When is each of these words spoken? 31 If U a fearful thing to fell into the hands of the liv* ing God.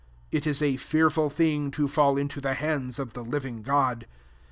31 0.31 0.49
If 0.55 0.61
U 0.61 0.65
a 0.67 0.77
fearful 0.77 1.29
thing 1.29 1.69
to 1.69 1.87
fell 1.87 2.17
into 2.17 2.41
the 2.41 2.55
hands 2.55 2.97
of 2.97 3.13
the 3.13 3.23
liv* 3.23 3.45
ing 3.45 3.61
God. 3.61 4.07